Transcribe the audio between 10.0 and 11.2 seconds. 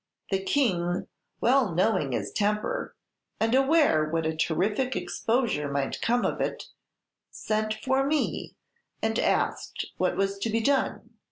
was to be done.